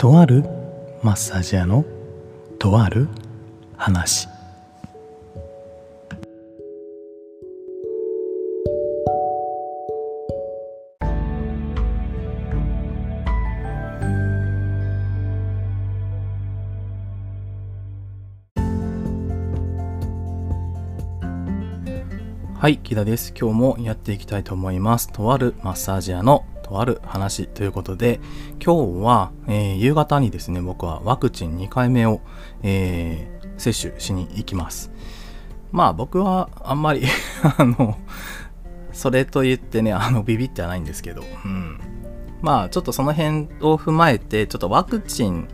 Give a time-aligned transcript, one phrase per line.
[0.00, 0.44] とある
[1.02, 1.84] マッサージ屋の
[2.58, 3.06] とある
[3.76, 4.28] 話
[22.54, 23.34] はい、木田です。
[23.38, 25.12] 今日もやっていきたいと思います。
[25.12, 28.20] とあるマッサージ屋のとある話ということで、
[28.64, 32.20] 今日は、えー夕方にですね、僕はワクチン2回目を、
[32.62, 34.90] えー接種しに行きます。
[35.70, 37.02] まあ僕はあんまり
[37.58, 37.96] あの、
[38.92, 41.78] それと言ってね、あの、ビビってはないんですけど、うん。
[42.40, 45.46] まあちょっとその辺を踏まえて、ちょっとワクチン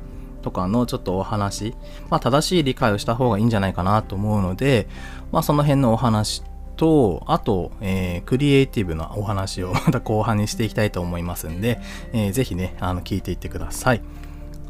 [0.42, 1.74] とかのちょっとお話、
[2.10, 4.88] まあ正しい理解をした方がいいんじゃないかなと思うので、
[5.32, 6.44] まあその辺のお話
[6.76, 11.80] と、あと、えークリエイティブなお話を また後半にしていきたいと思いますんで、
[12.12, 14.02] えーぜひね、あの、聞いていってください。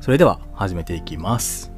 [0.01, 1.73] それでは始めていきます。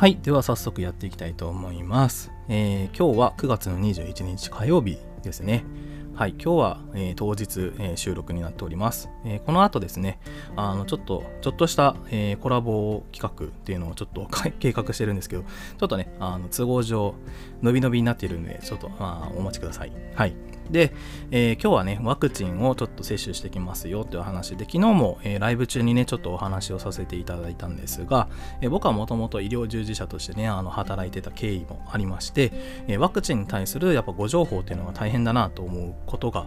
[0.00, 0.16] はい。
[0.22, 2.32] では早速やっていきたいと思います。
[2.48, 5.62] えー今日は9月の21日火曜日ですね。
[6.14, 6.30] はい。
[6.30, 9.10] 今日は、えー当日、えー収録になっております。
[9.26, 10.18] えーこの後ですね、
[10.56, 14.26] あの、ちょっと、ちょっとした、えコラボ企画っていうのをちょっと
[14.58, 17.14] 計画してるんですけど、ちょっとね、あの都合上、
[17.60, 19.92] 伸び伸びになっているんで、ちょっと、まあ、お待ちください。
[20.14, 20.34] はい。
[20.70, 20.92] で、
[21.30, 28.28] えー今日はね、ワクチンをちょっと接種してきますよという話で、昨日も、えーライブ中にね、ちょっとお話をさせていただいたんですが、
[28.60, 32.52] えー僕はもともと医療従事者としてね、あの働いてた経緯もありまして、
[32.88, 36.46] えーワクチンに対するやっぱご情報っていうのが大変だなと思うことが、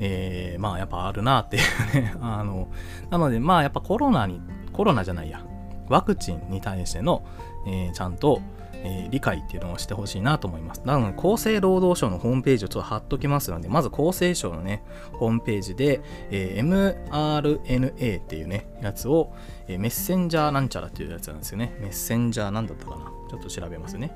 [0.00, 2.68] えーまあやっぱあるなっていうね、 あの、
[3.10, 4.40] なのでまあやっぱコロナに、
[4.72, 5.44] コロナじゃないや、
[5.88, 7.24] ワクチンに対しての、
[7.66, 8.40] えーちゃんと、
[8.84, 10.82] えー理解っていうのをしてほしいなと思います。
[10.84, 19.32] なので、厚生労働省のホームページをちょっと貼っときますので、まず厚生省のね、ホームページで、えー mRNA っていうね、やつを、
[19.68, 21.76] えーメッセンジャーなんちゃらっていうやつなんですよね。
[21.80, 24.12] メッセンジャーなんだったかなちょっと調べますね。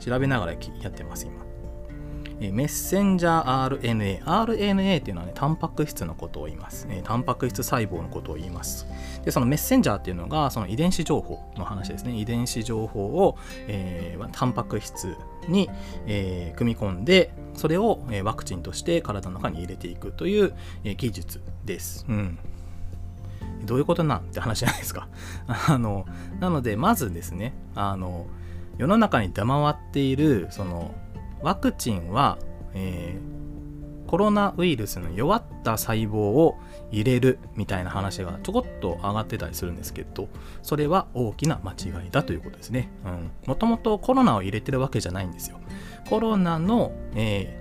[0.00, 0.58] 調べながらや
[0.88, 1.49] ってます、今。
[2.40, 4.24] えメッセンジャー RNA。
[4.24, 6.86] RNA っていうのはね、タンパク質のことを言います。
[6.90, 8.86] えタンパク質細胞のことを言います。
[9.24, 12.16] で、そのメッセンジャーっていうのが、その遺伝子情報の話ですね。
[12.16, 13.36] 遺伝子情報を、
[13.68, 15.16] えータンパク質
[15.48, 15.68] に、
[16.06, 22.06] えー組み込んで、それを、えワクチンとして体の中に入れていくという、え技術です。
[22.08, 22.38] うん。
[23.64, 25.08] どういうことなんって話じゃないですか。
[25.68, 26.06] あの、
[26.40, 28.26] なので、まずですね、あの、
[28.78, 30.94] 世の中に出回っている、その、
[31.42, 32.38] ワクチンは、
[32.74, 33.40] えー
[34.10, 36.56] コロナウイルスの弱った細胞を
[36.90, 40.28] 入れるみたいな話がちょこっと上がってたりするんですけど、
[40.62, 42.88] それは大きな間違いだということですね。
[43.46, 45.60] もともとコロナを入れてるわけじゃないんですよ。
[46.08, 47.60] コロナの、えー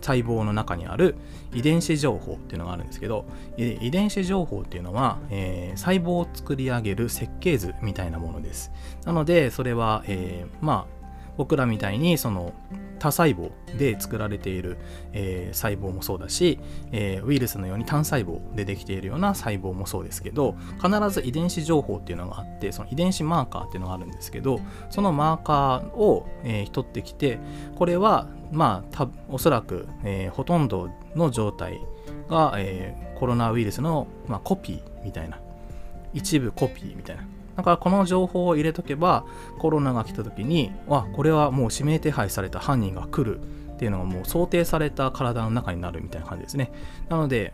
[0.00, 1.14] 細胞の中にある
[1.52, 3.26] 遺伝子情報っていうのがあるんですけど
[3.58, 8.72] 遺伝子情報っていうのは、えー細胞を作り上げる設計図みたいなものです
[9.04, 10.99] なのでそれは、えーまあ
[11.40, 12.52] 僕らみたいにその
[12.98, 14.76] 多細胞で作られている、
[15.14, 16.60] えー細胞もそうだし、
[16.92, 27.38] えーウイルスのように単細胞でできているような細胞もそうですけど必ず遺伝子情報っていうのがあってその遺伝子マーカーっていうのがあるんですけどそのマーカーを、えー取ってきて
[27.76, 31.80] これはまあたおそらく、えほとんどの状態
[32.28, 35.40] が、えコロナウイルスの、まあ、コピーみたいな
[36.12, 37.26] 一部コピーみたいな
[37.60, 39.24] だからこの情報を入れとけば
[39.58, 46.72] コロナが来た時にあこれはもう指名手配された犯人が来るっていうのがもう想定された体の中になるみたいな感じですね。
[47.08, 47.52] なので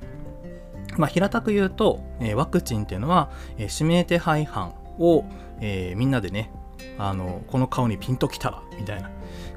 [0.97, 5.25] まあ、平たく言うと、えーワクチンっていうのは、えー指名手配犯を、
[5.61, 6.51] えーみんなでね
[6.99, 9.11] あのこの顔にピンときたらみたいな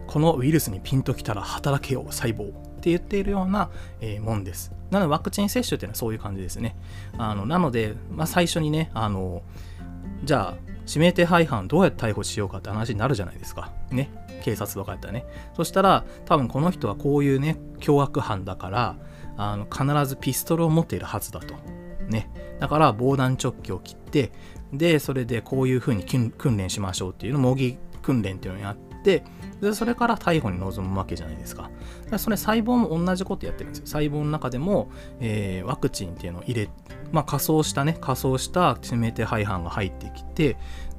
[0.07, 2.51] このウイルスにピンときたら働けよ細胞っ
[2.81, 3.69] て言っているような、
[4.01, 4.71] えもんです。
[4.89, 6.75] なのでワクチン接種っていうのはそういう感じですね。
[7.17, 9.43] あのなので、まあ、最初にねあの
[10.23, 13.71] じゃあ指名手配犯どうやって逮捕しようかって話になるじゃないですか。
[13.91, 14.09] ね。
[14.41, 15.25] 警察とかやったらね。
[15.53, 18.95] そしたら多分この人はこういうね凶悪犯だから
[19.37, 21.55] あの必ずピストルを持っているはずだと。
[22.07, 22.29] ね。
[22.59, 24.31] だから防弾チョッキを切って
[24.73, 29.23] でそれでこういう風に訓練しましょうっていうの模擬訓練っていうのをやって
[29.61, 31.69] でそれから逮捕に臨むわけじゃないですか。
[32.09, 33.85] かそれ細胞も同じことやってるんですよ。
[33.85, 34.89] 細胞の中でも、
[35.19, 36.69] えーワクチンっていうのを入れ
[37.11, 40.57] まあ仮装したね仮装した指名手配犯が入ってきて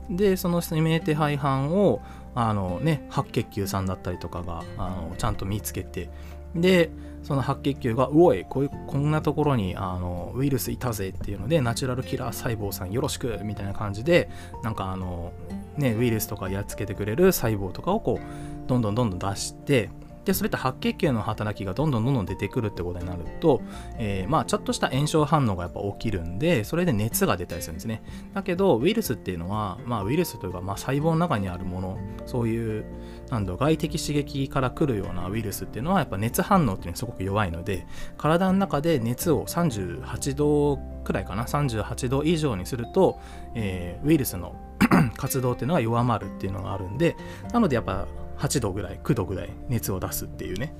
[0.09, 2.03] でその指名手配犯を
[2.35, 6.11] あのね白血球さんだったりとかがあのちゃんと見つけて
[6.55, 6.91] で
[7.23, 14.31] その白血球が「うおいこういうこんなところにあのウイルスいたぜ」っていうのでナチュラルキラー細胞さんよろしくみたいな感じで
[14.63, 15.33] なんかあの
[15.77, 19.91] ねウイルスとかやっつけてくれる細胞とかをこうどんどんどんどん出して
[20.25, 23.63] でそれって白血球の働きがどんどんどんどん出てくるってことになると、
[23.99, 28.03] えー、まあちょっとした炎症反応がやっぱ起きるんでそれで熱が出たりするんですね。
[28.35, 32.85] だけどウイルスっていうのは、まあ、ウイルスというか、まあ、細胞の中にあるものそういう
[33.31, 37.87] なんだ外的刺激から来るようなウイルスっていうのはやっぱ熱反応っていうのはすごく弱いので
[38.19, 43.19] 体の中で熱を38度くらいかな38度以上にすると、
[43.55, 44.55] えー、ウイルスの
[45.17, 47.17] 活動っていうのが弱まるっていうのがあるんで
[47.53, 48.07] なのでやっぱ
[48.41, 50.75] 8度ぐらい9度ぐらい熱を出すっていうね。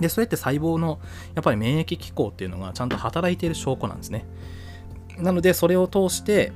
[0.00, 1.00] でそれって細胞の
[1.34, 4.26] やっぱり免疫機構っていうのがちゃんと働いている証拠なんですね。
[5.18, 6.52] なのでそれを通して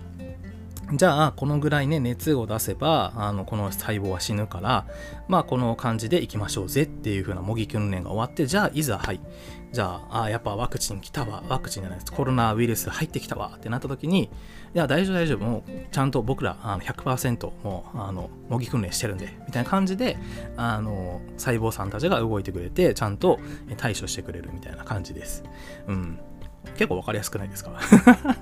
[0.95, 4.87] じゃあこのぐらいね熱を出せばあのこの細胞は死ぬから
[5.27, 9.21] まあこの感じでいきましょうぜっていう風な模擬訓練が終わってじゃあいざはい。
[9.73, 12.13] じゃああやっぱワクチン来たわワクチンじゃないです。
[12.13, 14.29] コロナウイルス入ってきたわってなった時にい
[14.75, 15.39] や大丈夫大丈夫。
[15.39, 20.19] もうちゃんと僕らあの100%もうあの模擬訓練してるんでみたいな感じで
[20.59, 23.41] あの細胞さんたちが動いてくれてちゃんと
[23.79, 25.43] 対処してくれるみたいな感じです。
[25.87, 26.19] うん。
[26.77, 27.73] 結構分かりやすくないですか？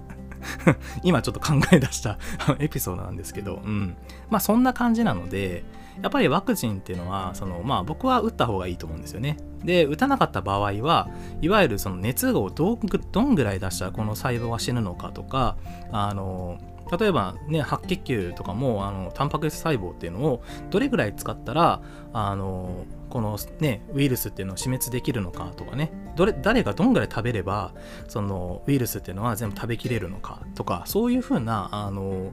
[1.05, 2.19] 今ちょっと考え出した
[2.59, 3.97] エピソードなんですけど、うん。
[4.31, 5.65] まあそんな感じなので、
[6.03, 9.37] やっぱりワクチンっていうのは、そのまあ僕は打った方がいいと思うんですよね。
[9.65, 11.09] で、打たなかった場合は、
[11.41, 12.77] いわゆるその熱をど
[13.23, 15.57] んぐらい出したらこの細胞は死ぬのかとか、
[15.93, 16.59] あの、
[16.99, 21.83] 例えばね、白血球とかも、あの、タンパク質細胞っていうのをどれぐらい使ったら、
[22.13, 27.75] あの、このね、ウイルスっていうのを死滅できるのかとかね、どれ誰がどんぐらい食べれば、
[28.09, 32.33] そのウイルスっていうのは全部食べきれるのかとか、そういうふうな、あの、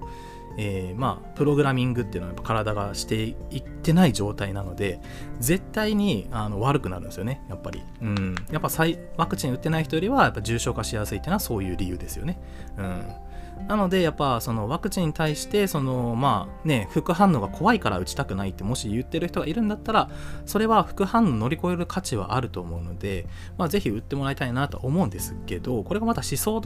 [0.57, 5.00] えー、まあ、プログラミングっていうのはやっぱ体がしていってない状態なので、
[5.39, 7.83] 絶対にあの悪くなるんですよね、やっぱり。
[8.01, 8.36] うん。
[8.51, 8.69] やっぱ
[9.18, 12.39] ワクチン打ってない人よりは、やっぱ重症化しやすいっていうのはそういう理由ですよね。
[12.77, 13.27] うん。
[13.68, 20.09] なのでやっぱそのワクチンに対してそのまあね副反応が怖いから打ちたくないってもし言ってる人がいるんだったら
[20.45, 23.25] それは副反応乗り越える価値はあると思うので、
[23.57, 26.62] まあ、ぜひ打ってもらいたいなと思うんですけどこれがまた思想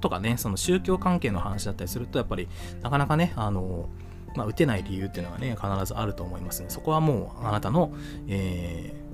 [0.00, 2.48] とかねその宗教関係の話だったりするとやっぱり
[2.82, 3.88] なかなかねあの
[4.34, 6.66] まあ、打てない理由っていうのはね必ずあると思いますね。
[6.68, 7.92] そこはもうあなたの、
[8.28, 9.08] えー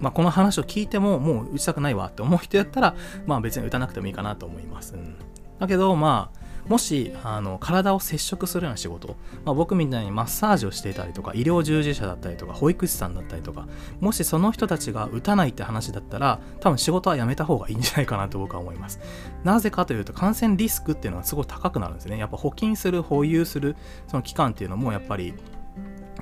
[0.00, 2.96] まあ、この話を聞いてももう打ちたくないわって思う人やったら、
[3.26, 5.16] まあ、別に打たなくてもいいかなと思います、うん、
[5.58, 13.68] だけどまあもしあの体を接触するような仕事、まあ、僕みたいにマッサージをしていたりとか医療従事者だったりとか保育士さんだったりとか
[14.00, 19.00] もしその人たちが打たないって話だったら多分仕事はやめた方がいいんじゃないかなと僕は思います。
[19.44, 22.18] なぜかというと感染リスクっていうのはすごい高くなるんですね。
[22.18, 23.76] やっぱ補菌する保有する
[24.08, 25.34] その期間っていうのもやっぱり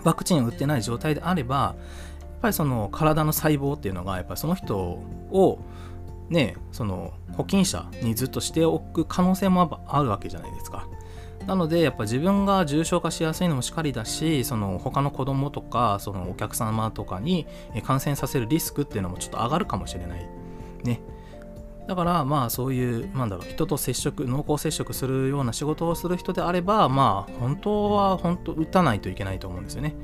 [0.03, 5.59] ワクチンを打ってない状態であればやっぱりその体の細胞っていうのがやっぱりその人を
[6.29, 10.89] ねその保菌者にずっとしておく可能性もあるわけじゃないですか。
[11.47, 17.47] なのでやっぱ自分が重症化しやすいのもしかりだしその他の子供とかそのお客様とかに
[17.83, 20.27] 感染させるリスクっていうのもちょっと上がるかもしれない。
[20.85, 21.01] ね。
[21.87, 29.95] だからまあそういうなんだろう人と接触濃厚接触するような仕事をする人であればまあ本当は本当打たないといけないと思うんですよね。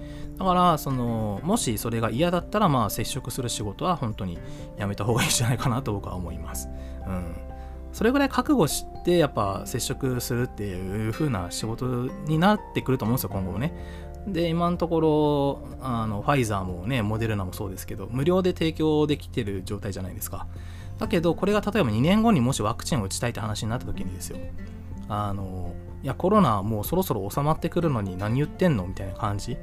[0.41, 4.39] だからそのもしそれが嫌だったらまあ接触する仕事は本当に
[4.79, 6.71] やめた方がいいんじゃないかなと僕は思います。
[7.07, 7.37] うん。
[7.93, 13.75] それぐらい覚悟してやっぱ接触するっていう風な仕事になってくると思うんですよ今後もね。
[14.27, 20.47] で今のところあのファイザーもねモデルナもそうですけど無料で提供できてる状態じゃないですか。
[20.97, 24.39] だけどこれが例えば2年後にもしワクチンを打ちたいって話になった時にですよ。
[25.11, 29.59] あのいやコロナもうそろそろ収まってくるのに何言ってんのみたいな感じ。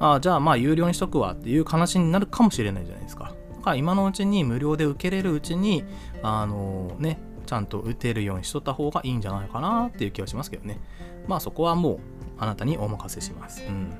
[0.00, 3.32] ああじゃあまあ有料にしとくわっていう話になるかもしれないじゃないですか。
[3.56, 5.84] だから今のうちに無料で受けれるうちに
[6.22, 10.80] あのねちゃんと打てるようにしとった方がいいんじゃないかなっていう気はしますけどね。
[11.26, 11.98] まあそこはもう
[12.38, 13.92] あなたにお任せします、うん、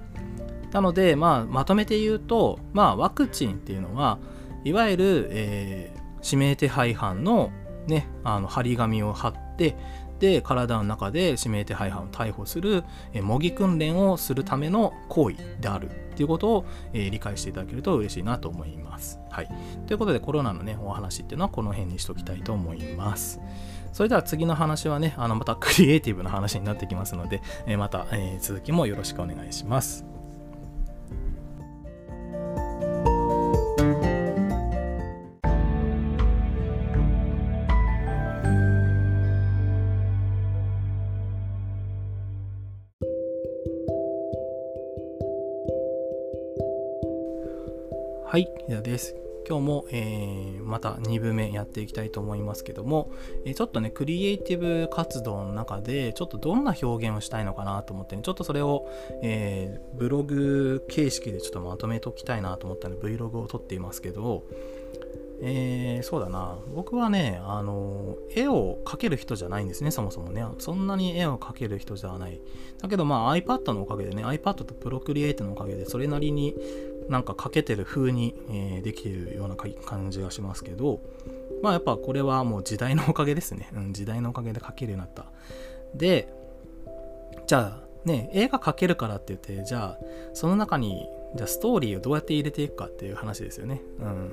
[0.70, 4.18] なのでまあまとめて言うとまあワクチンっていうのは
[4.64, 7.52] いわゆる、えー指名手配犯の
[7.86, 9.76] ね、あの張り紙を貼って
[10.18, 19.20] で体の中で指名手配犯を逮捕する、え模擬訓練をするための行為であるっていうことを、え理解していただけると嬉しいなと思います。
[19.30, 19.48] はい、
[19.86, 23.40] ということでコロナのねお話っていうのはこの辺にしときたいと思います。
[23.92, 30.17] それでは次の話はねあのまたクリエイティブな話になってきますので、えまた、え続きもよろしくお願いします。
[49.48, 53.10] 今日も、えー、また2部目やっていきたいと思いますけども、
[53.46, 58.86] えー、ちょっとね、クリエイティブ活動の中で、ちょっとどんな表現をしたいのかなと思ってね、ちょっとそれを、
[59.22, 64.44] えー、ブログ形式でちょっとまとめときたいなと思ったので、Vlog を撮っていますけど、
[65.40, 66.58] えー、そうだな。
[66.74, 70.44] 僕はね、あの、絵を描ける人じゃないんですね、そもそもね。
[70.58, 72.40] そんなに絵を描ける人じゃない。
[72.82, 76.54] だけど、まあ iPad のおかげでね、iPad と Procreate のおかげで、それなりに
[77.08, 81.00] なんか描けてる風に、えー、できてるような感じがしますけど、
[81.62, 83.70] まあやっぱこれはもう時代のおかげですね。
[83.74, 85.26] うん、時代のおかげで描けるようになった。
[85.94, 86.32] で、
[87.46, 89.98] じゃあ、ね、映画描けるからって言って、じゃあ、
[90.34, 93.82] その中に、じゃあストーリーをどうやって入れていくかっていう話ですよね。
[93.98, 94.30] うん。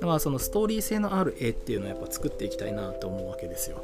[0.00, 3.82] だからそのストーリー性のある絵っていうのをやっぱ作っていきたいなと思うわけですよ。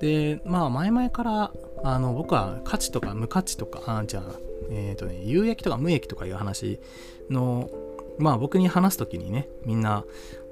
[0.00, 1.52] で、まあ前々から
[1.82, 4.32] あの僕は価値とか無価値とか、あじゃあ、
[4.70, 6.78] えっ、ー、とね、有益とか無益とかいう話
[7.30, 7.70] の、
[8.18, 10.04] まあ僕に話す時にね、みんな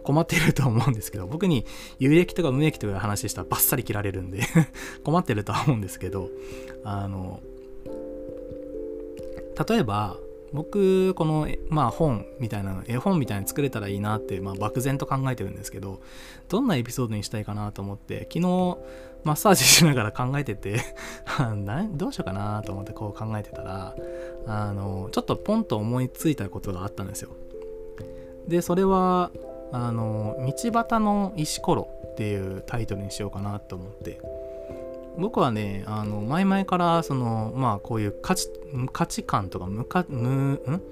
[0.03, 1.65] 困ってると思うんですけど、僕に
[1.99, 4.43] 有益とか無益とかいう話したらバッサリ切られるんで
[5.05, 6.29] 困ってるとは思うんですけど、
[6.85, 7.41] あの、
[9.69, 10.19] 例えば、
[10.53, 16.01] 僕この、まあ、本みたいな絵本みたいに作れたらいいなって、まあ、漠然と考えてるんですけど
[16.49, 18.79] どんなエピソードにしたいかなと思って昨日
[19.25, 20.81] マッサージしながら考えてて
[21.93, 23.95] どうしようかなと思ってこう考えてたら
[24.47, 27.31] あのちょっとポンと思いついたことがあったんですよ。
[28.49, 29.31] でそれは
[29.73, 34.21] あの道端の石ころっていうタイトルにしようかなと思って。
[35.19, 38.49] 僕はね、あの、前々から、その、まあ、こういう価値、
[38.93, 40.83] 価値観とか無か、無、ん？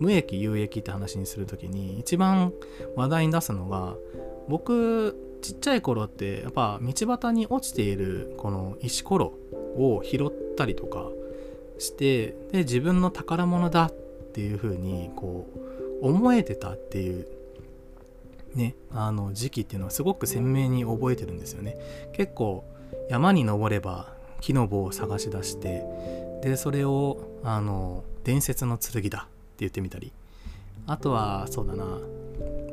[0.00, 2.52] 無益、有益って話にするときに、一番
[2.94, 3.94] 話題に出すのが、
[4.48, 9.34] 僕、ちっちゃい頃って、やっぱ道端に落ちている、この石ころ
[9.76, 11.08] を拾ったりとか
[11.78, 13.92] して、で、自分の宝物だっ
[14.32, 15.46] ていうふうに、こ
[16.02, 17.26] う、思えてたっていう
[18.54, 21.76] ね、あの時期っていうのはすごく鮮明に覚えてるんですよね。
[22.12, 22.64] 結構
[23.08, 25.84] 山に登れば木の棒を探し出して
[26.42, 29.28] でそれをあの伝説の剣だって
[29.58, 30.12] 言ってみたり
[30.86, 31.84] あとはそうだな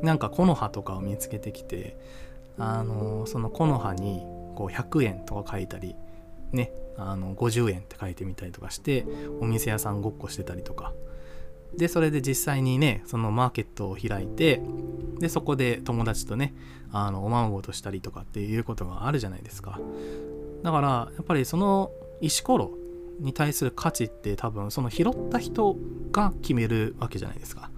[0.02, 1.96] なんか木の葉とかを見つけてきて
[2.58, 4.20] あのその木の葉に
[4.56, 5.94] こう100円とか書いたり
[6.52, 9.06] ねあの50円って書いてみたりとかして
[9.40, 10.92] お店屋さんごっこしてたりとか。
[11.76, 14.62] でそれで実際にねそのマーケットを開いて
[15.18, 16.54] でそこで友達とね
[16.90, 19.78] あのおままごとしたりとかっていうことがあるじゃないですか。
[20.62, 22.70] だからやっぱりその石ころ
[23.20, 25.76] に対する価値って多分その拾った人
[26.10, 27.70] が決めるわけじゃないですか。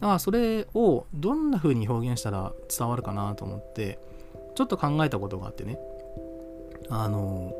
[0.00, 3.98] だからそれをどんな風に表現したら伝わるかなと思って
[4.58, 5.78] ちょっと考えたことがあってね。
[6.88, 7.54] あの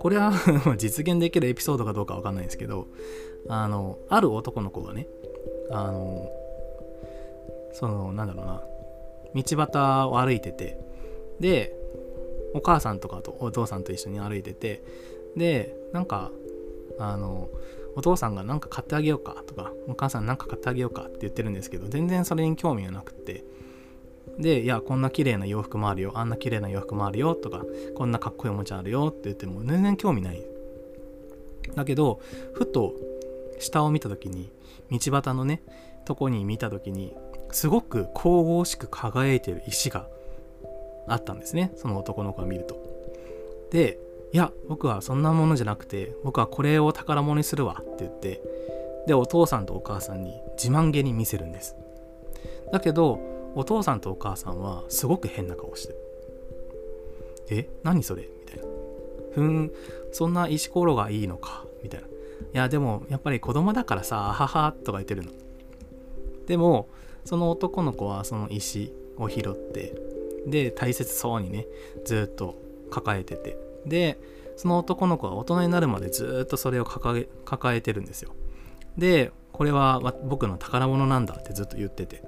[0.00, 0.32] これは
[0.78, 2.88] 実現できるエピソードかどうかわかんないんですけど
[3.46, 5.06] あのある男の子がね
[5.70, 6.28] あの
[7.72, 8.64] そのなんだろうな
[9.32, 10.76] 道端を歩いてて
[11.38, 11.72] で
[12.52, 14.82] お母さんとかとお父さんと一緒に歩いてて
[15.36, 16.32] でなんか
[16.98, 17.48] あの
[17.94, 23.44] お父さんが何か買ってあげようかとかお母さん何か買ってあげようかって言ってるんですけど全然それに興味がなくって
[24.40, 27.62] でいやこんな綺麗な洋服もあるよあんな綺麗な洋服もあるよとか
[27.94, 30.42] こんなかっこいいおもちゃあるよって言っても全然興味ない。
[31.74, 32.20] だけど
[32.52, 32.94] ふと
[33.58, 34.50] 下を見た時に
[34.90, 35.62] 道端のね
[36.04, 37.14] とこに見た時に
[37.52, 40.08] すごく神々しく輝いてる石が
[41.06, 41.72] あったんですね。
[41.76, 42.76] その男の子が見ると。
[43.70, 43.98] で
[44.32, 48.40] いや僕はそんなものじゃなくて僕はこれを宝物にするわって言って
[49.06, 51.76] でお父さんとお母さんに自慢げに見せるんです。
[52.72, 55.98] だけどお父さんとお母さんはすごく変な顔してる
[57.50, 58.22] え何それ？
[58.22, 58.64] みたいな
[59.32, 59.72] ふん
[60.12, 61.64] そんな石ころがいいのか？
[61.82, 62.10] みたいない
[62.52, 65.30] やでもやっぱり子供だからさあははとか言ってるの。
[66.46, 66.88] でも
[67.24, 69.94] その男の子はその石を拾って
[70.46, 71.66] で大切そうにね
[72.04, 72.56] ずっと
[72.90, 73.56] 抱えてて。
[73.86, 74.18] で
[74.56, 78.32] その男の子は大人になるまでずっとそれを抱え抱えてるんですよ。
[78.98, 82.22] でこれは僕の宝物なんだってずっと言ってて。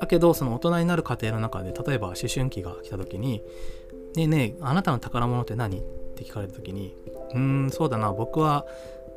[0.00, 3.42] だけどその大人になる過程の中で例えば思春期が来た時に
[4.16, 5.82] 「ねえねえあなたの宝物って何?」っ
[6.16, 6.96] て聞かれた時に
[7.34, 8.66] 「うーんそうだな僕は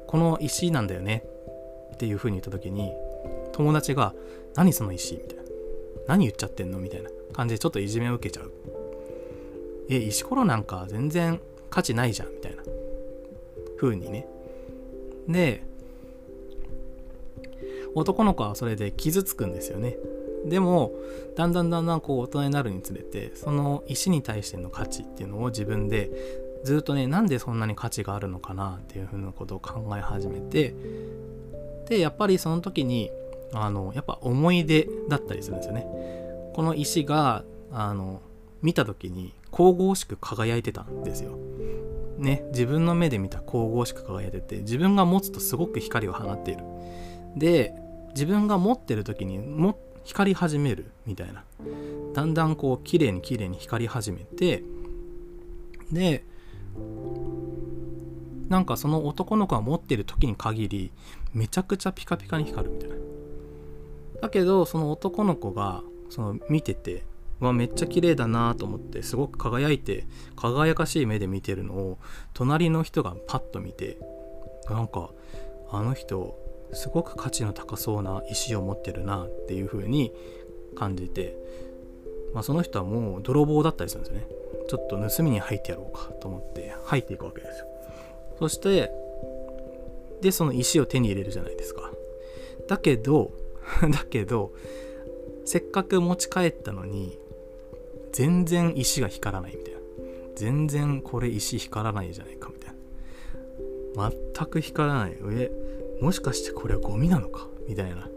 [0.07, 1.25] この石なんだよね」
[1.93, 2.91] っていうふうに言った時に
[3.51, 4.13] 友達が
[4.55, 5.43] 「何その石?」みたいな
[6.07, 8.51] 「何言っちゃってんの?」みたいな感じでちょっといじめを受けちゃう。
[9.89, 12.31] え石ころなんか全然価値ないじゃん。
[12.31, 12.63] みたいな。
[13.75, 14.27] 風にね。
[15.27, 15.63] で
[17.95, 19.97] 男の子はそれで傷つくんですよね。
[20.45, 20.91] でも
[21.35, 26.11] だんだんだんだんこう大人になるにつれてその石に対しての価値っていうのを自分で
[26.63, 30.75] ずっとねなんでそんなに価値があるのかなっていうふうなことを考え始めて
[31.89, 33.11] でやっぱりその時に
[33.53, 35.85] あのやっぱ思い出だったりするんですよね。
[36.53, 38.21] この石があの
[38.61, 41.37] 見た時に神々しく輝いてたんですよ。
[42.17, 46.63] ね自分の目で見た神々しく輝いてて自分が持つとすごく光を放っている。
[47.35, 47.75] で
[48.13, 51.43] 自分が持ってる時にも光り始めるみたいな。
[52.13, 54.63] だんだんこう綺麗に綺麗に光り始めて
[55.91, 56.23] で
[58.49, 60.91] なんかその男の子が持ってる時に限り
[61.33, 62.95] めちゃくちゃピカピカに光るみたいな。
[64.21, 67.03] だけどその男の子がその見てて
[67.39, 70.05] わめっちゃ綺麗だなと思ってすごく輝いて
[70.35, 71.97] 輝かしい目で見てるのを
[72.33, 73.97] 隣の人がパッと見て
[74.69, 75.09] なんか
[75.71, 76.37] あの人
[76.75, 80.13] すごく価値の高そうな石を持ってるなっていう風に
[80.75, 81.37] 感じて、
[82.33, 84.27] まあ、その人はもう泥棒だったりするんですよね。
[84.67, 87.65] ちょっと盗みに入ってやろうかと思って入っていくわけですよ。
[88.39, 88.91] そして
[90.21, 91.91] でその石を手に入れるじゃないですか。
[92.67, 93.31] だけど
[93.81, 94.53] だけど
[95.45, 97.17] せっかく持ち帰ったのに
[98.11, 99.79] 全然石が光らないみたいな。
[100.35, 102.73] 全然これ石光らないじゃないかみたい
[103.95, 104.11] な。
[104.35, 105.51] 全く光らない上
[106.03, 107.47] もしかしてこれはゴミなのか？
[107.69, 108.09] みたいな。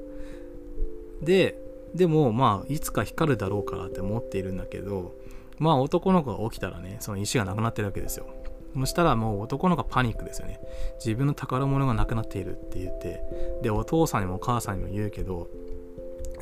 [1.23, 1.57] で
[1.95, 5.15] でもまあいつか光るだろうからって思っているんだけど
[5.59, 8.27] まあ男の子が起きたらねその石がなくなってるわけですよ。
[8.75, 10.61] そしたらもう男の子がパニックですよね。
[10.99, 13.23] 自分の宝物がなくなっているって言って。
[13.63, 15.49] でお父さんにもお母さんにも言うけど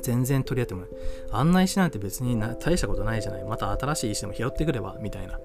[0.03, 0.91] 全然取り合ってもない。
[1.31, 3.45] あんな石なんて別に大したことないじゃない。
[3.45, 5.39] また新しい石でも拾ってくればみたいな。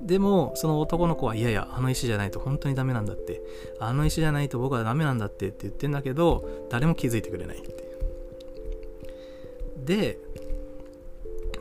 [0.00, 3.42] でもその男の子はいやいやあの石じゃないと本当にダメなんだって。
[3.78, 7.86] あの石じゃないと僕はダメなんだってって言ってんだけど誰も気づいてくれないって
[9.84, 10.18] で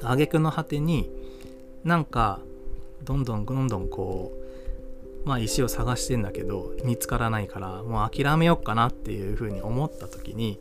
[0.02, 1.10] 挙句の果てに
[1.84, 2.40] なんか
[3.04, 4.32] どんどんどんどんこ
[5.24, 10.60] うまあ石を探してんだけど見つからないからもう諦めよっかなっていうふうに思った時に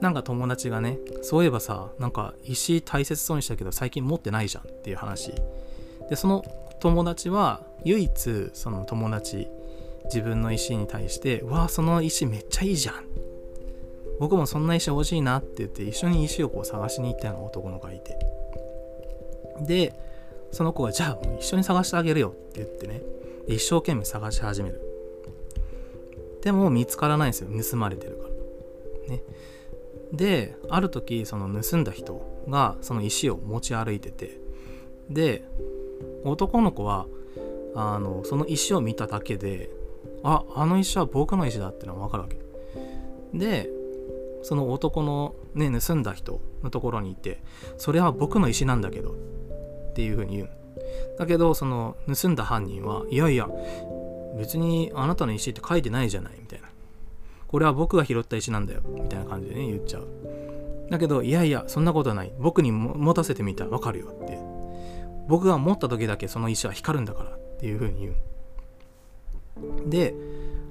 [0.00, 5.32] なんか友達がねそういえばさなんか石大切そうにしたけど最近持ってないじゃんっていう話。
[6.08, 6.44] でその
[6.80, 9.48] 友達は唯一その友達
[10.04, 12.94] 自分の石に対して「わあその石めっちゃいいじゃん」
[14.18, 18.18] 僕もそんな石欲しいなって言って一緒に石をこう探しに行ったような男の子がいて。
[19.60, 19.94] で
[20.52, 23.02] その子が「じゃあ一緒に探してあげるよ」って言ってね。
[23.46, 24.80] 一生懸命探し始める。
[26.42, 27.48] でも見つからないんですよ。
[27.70, 28.24] 盗まれてるか
[29.08, 29.14] ら。
[29.14, 29.22] ね。
[30.12, 34.38] である時その盗んだ人がその石を持ち歩いてて。
[35.08, 35.44] で
[36.30, 37.06] 男の子は
[37.74, 39.70] あのその石を見ただけで
[40.22, 42.36] ああの石は僕の石だってのは分かるわけ。
[43.34, 43.70] で
[44.42, 47.42] その男のね盗んだ人のところにいて
[47.78, 50.50] それは僕の石なんだけどっていうふうに言う。
[51.18, 53.48] だけどその盗んだ犯人はいやいや
[54.38, 56.68] 別にあなたの石って書いてないじゃないみたいな。
[57.48, 60.08] これは僕が拾った石なんだよみたいな感じでね言っちゃう。
[60.90, 62.32] だけどいやいやそんなことない。
[62.38, 64.55] 僕に持たせてみたらわかるよって。
[65.28, 68.16] 僕が持った時だけその石は光るんだからっていう風に言う。
[69.88, 70.14] で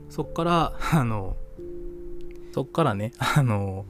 [0.10, 1.36] そっから あの
[2.54, 3.86] そっからね あの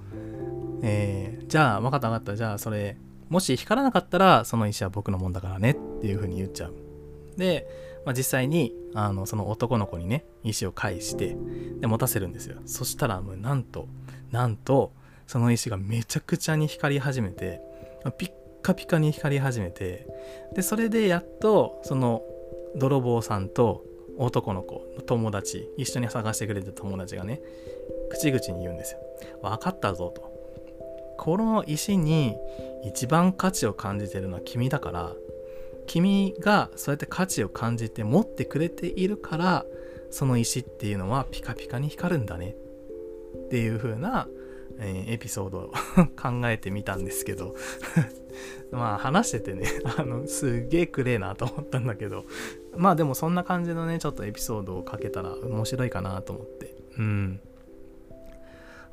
[0.81, 2.35] えー、じゃあ分かった分かった。
[2.35, 2.97] じゃあそれ
[3.29, 6.73] もし光らなかったらその石は僕のもんだからねっていう風に言っちゃう。
[7.37, 7.67] で、
[8.05, 11.35] まあ、実際にあのその男の子にね石を返して
[11.79, 12.57] で持たせるんですよ。
[12.65, 13.87] そしたらもうなんと
[14.31, 14.91] なんと
[15.27, 17.61] その石がめちゃくちゃに光り始めて
[18.17, 18.31] ピッ
[18.65, 20.07] カピカに光り始めて
[20.55, 22.23] でそれでやっとその
[22.75, 23.83] 泥棒さんと
[24.17, 27.43] 男の子の友達一緒に探してくれた友達がね
[28.09, 28.99] 口々に言うんですよ。
[29.43, 30.33] 分かったぞと。
[31.19, 32.35] この石に
[32.83, 35.13] 一番価値を感じてるのは君だから
[35.85, 39.65] 君がそうやって価値を感じて持ってくれているから
[40.09, 42.55] その石っていうのはピカピカに光るんだね
[43.45, 44.27] っていう風な、
[44.79, 45.71] えー、エピソードを
[46.21, 47.55] 考えてみたんですけど。
[48.71, 52.25] まあ話しててね あのすげえくれえなと思ったんだけど。
[52.75, 56.75] まあでもそんな感じのねちょっとエピソードをかけたら面白いかなと思って。
[56.97, 57.39] うん。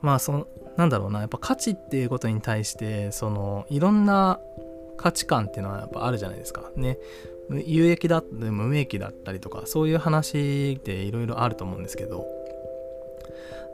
[0.01, 4.41] まあそなんだろうなやっぱ価値っていうことに対してそのいろんな
[4.97, 6.71] 価値観っていうのはやっぱあるじゃないですか。
[6.77, 6.99] ね。
[7.51, 12.42] 有益だったり無益だったりとかそういう話っていろいろあると思うんですけど。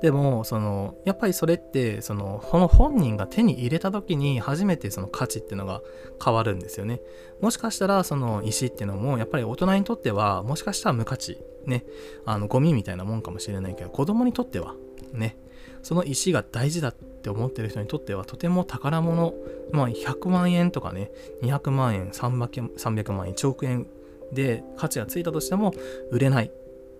[0.00, 5.82] でもそのやっぱりそれってそのこの本人が手に入れた時に初めてその価値っていうのが
[6.24, 7.00] 変わるんですよね。
[7.40, 11.84] もしかしたらその石っていうのもやっぱり大人にとってはもしかしたら無価値ね
[12.24, 14.74] あのゴミみたいなもんかもしれないけど子供にとっては
[15.12, 15.36] ね
[15.82, 19.34] その石が大事だって思ってる人にとってはとても宝物。
[19.72, 21.10] まあ100万円とかね
[21.42, 23.86] 200万円300万円1億円
[24.32, 25.74] で価値がついたとしても
[26.10, 26.50] 売れないっ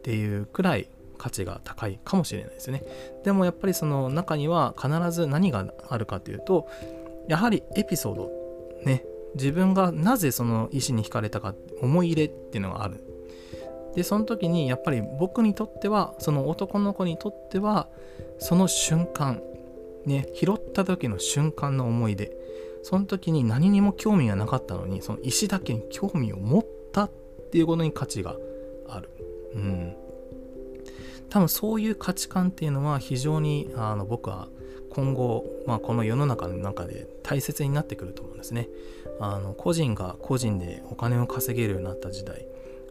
[0.03, 2.83] ていうくらい価値が高いかもしれないですね。
[3.25, 6.69] でもやっぱりその中には必ず何があるかというと
[7.27, 8.31] やはりエピソード
[8.85, 9.05] ね
[9.35, 13.05] 自分がなぜその意思に惹かれたか思い入れっていうのがある。
[13.95, 17.89] でその時にやっぱり僕にとってはその男の子にとっては
[18.39, 19.43] その瞬間
[20.07, 22.37] ね拾った時の瞬間の思い出。
[22.83, 27.11] その時に何にも興味がなかったのにその石だけに興味を持ったっ
[27.51, 28.37] ていうことに価値が
[28.89, 29.11] ある。
[29.55, 29.97] うん。
[31.31, 34.49] 多分そういう価値観っていうのは非常にあの僕は
[34.91, 38.69] 今後、まあ、この世の中の中で大切になってくると思うんですね。
[39.21, 42.47] あの個人が個人でお金を稼げるようになった時代。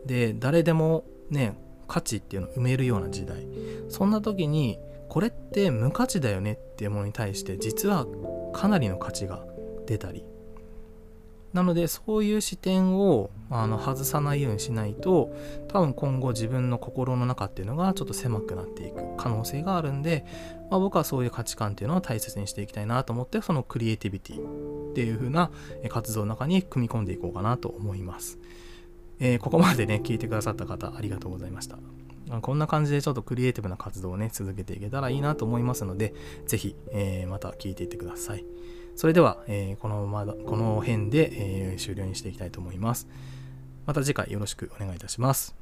[0.06, 3.48] で誰でもね価値っていうのを埋めるような時代。
[3.90, 8.06] そんな時にこれって無価値だよねっていうものに対して実は
[8.54, 9.46] かなりの価値が
[9.86, 10.26] 出たり
[11.58, 15.36] なのでそういう視点をあの外さないようにしないと
[15.68, 20.24] 多分今後自分の心の中っていうのがちょっと狭くなっていく可能性があるんで、
[20.70, 25.50] まあ、僕はそういう価値観っていうのを大切にしていきたいなと思ってそのクリエイティビティっていう風な
[25.90, 28.38] 活動の中に組み込んでいこうかなと思います。
[29.20, 31.80] えー、ここまでね、聞いてくださった方、ありがとうございました。
[32.42, 36.14] こんな感じでちょっとクリエイティブな活動をね、続けていけたらいいなと思いますので、
[36.46, 38.46] ぜひ、えー、また聞いていってください。
[38.98, 43.08] それでは、えー、このまま、この辺で、えー、終了にしていきたいと思います。
[43.86, 45.56] また次回よろしくお願いいたします。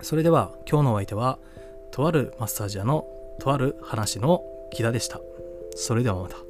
[0.00, 1.38] それでは、今日のお相手は、
[1.90, 3.06] とあるマッサージ屋の
[3.38, 5.20] とある話の木田でした。
[5.76, 6.47] それではまた。